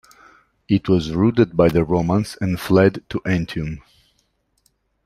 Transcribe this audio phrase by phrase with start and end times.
[0.67, 3.83] It was routed by the Romans and fled to Antium.